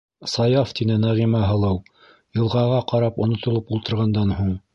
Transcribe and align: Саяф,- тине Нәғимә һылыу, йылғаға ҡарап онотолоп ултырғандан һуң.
Саяф,- 0.35 0.71
тине 0.79 0.95
Нәғимә 1.03 1.41
һылыу, 1.49 1.77
йылғаға 2.39 2.81
ҡарап 2.93 3.21
онотолоп 3.27 3.73
ултырғандан 3.79 4.35
һуң. 4.41 4.53